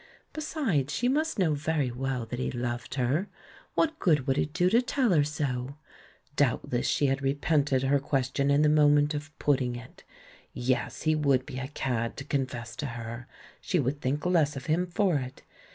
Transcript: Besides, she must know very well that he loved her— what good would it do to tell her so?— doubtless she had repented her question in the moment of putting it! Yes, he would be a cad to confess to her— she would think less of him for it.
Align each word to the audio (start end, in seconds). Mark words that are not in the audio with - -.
Besides, 0.33 0.91
she 0.91 1.07
must 1.07 1.37
know 1.37 1.53
very 1.53 1.91
well 1.91 2.25
that 2.25 2.39
he 2.39 2.49
loved 2.49 2.95
her— 2.95 3.29
what 3.75 3.99
good 3.99 4.25
would 4.25 4.35
it 4.39 4.51
do 4.51 4.67
to 4.67 4.81
tell 4.81 5.11
her 5.11 5.23
so?— 5.23 5.75
doubtless 6.35 6.87
she 6.87 7.05
had 7.05 7.21
repented 7.21 7.83
her 7.83 7.99
question 7.99 8.49
in 8.49 8.63
the 8.63 8.67
moment 8.67 9.13
of 9.13 9.29
putting 9.37 9.75
it! 9.75 10.03
Yes, 10.53 11.03
he 11.03 11.13
would 11.13 11.45
be 11.45 11.59
a 11.59 11.67
cad 11.67 12.17
to 12.17 12.23
confess 12.23 12.75
to 12.77 12.87
her— 12.87 13.27
she 13.61 13.79
would 13.79 14.01
think 14.01 14.25
less 14.25 14.55
of 14.55 14.65
him 14.65 14.87
for 14.87 15.17
it. 15.17 15.43